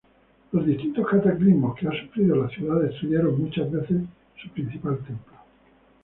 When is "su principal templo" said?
4.41-5.33